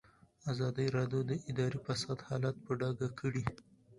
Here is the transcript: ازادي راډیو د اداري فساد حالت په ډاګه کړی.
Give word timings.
ازادي 0.51 0.87
راډیو 0.97 1.21
د 1.29 1.31
اداري 1.49 1.79
فساد 1.85 2.19
حالت 2.27 2.55
په 2.65 2.71
ډاګه 2.79 3.07
کړی. 3.19 3.43